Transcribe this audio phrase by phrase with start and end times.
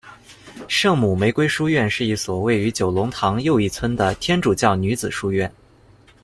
[0.67, 5.53] 圣母玫瑰书院是一所位于九龙塘又一村的天主教女子书院。